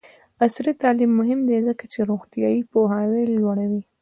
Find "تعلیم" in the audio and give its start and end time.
0.81-1.11